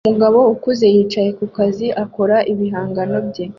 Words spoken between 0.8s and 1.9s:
yicaye ku kazi